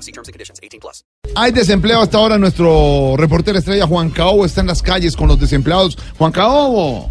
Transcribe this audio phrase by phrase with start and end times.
[0.00, 0.60] See terms and conditions.
[0.62, 1.04] 18 plus.
[1.36, 2.38] Hay desempleo hasta ahora.
[2.38, 5.96] Nuestro reportero estrella Juan Caobo está en las calles con los desempleados.
[6.18, 7.10] Juan Caobo.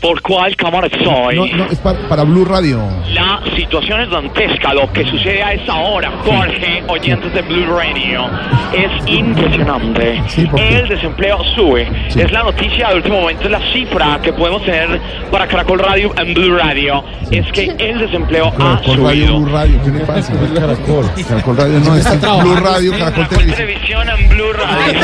[0.00, 1.36] ¿Por cuál cámara estoy?
[1.36, 2.80] No, no, es para, para Blue Radio.
[3.12, 4.74] La situación es dantesca.
[4.74, 8.28] Lo que sucede a esa hora, Jorge, oyentes de Blue Radio,
[8.72, 10.22] es impresionante.
[10.28, 10.78] Sí, ¿por qué?
[10.78, 11.88] El desempleo sube.
[12.08, 12.20] Sí.
[12.20, 15.00] Es la noticia de último momento, es la cifra que podemos tener
[15.30, 17.04] para Caracol Radio en Blue Radio.
[17.30, 19.40] Es que el desempleo ha Caracol Radio, subido.
[19.40, 19.80] Blue Radio.
[19.84, 20.32] ¿Qué le pasa?
[20.54, 21.06] Caracol.
[21.28, 22.06] Caracol Radio no, es
[22.38, 23.56] Blue Radio, Caracol Televisión.
[23.56, 25.00] Televisión en Blue Radio.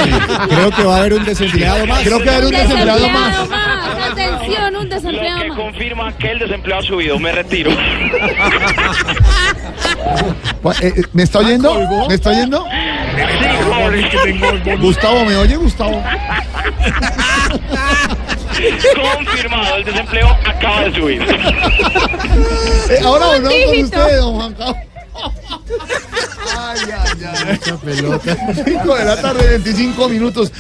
[0.49, 2.03] Creo que va a haber un desempleado más.
[2.03, 3.37] Creo que va a haber un desempleado más.
[4.13, 5.59] Atención, un Lo desempleado que más.
[5.59, 7.19] confirma que el desempleo ha subido.
[7.19, 7.71] Me retiro.
[10.83, 11.75] Eh, eh, ¿Me está oyendo?
[12.09, 12.65] ¿Me está oyendo?
[14.81, 16.03] Gustavo, ¿me oye, Gustavo?
[19.17, 21.23] Confirmado, el desempleo acaba de subir.
[21.23, 24.79] Eh, ahora volvemos con usted, don Juan Caobo.
[26.59, 27.61] Ay, ay, ay.
[28.65, 30.53] 5 de la tarde, 25 minutos.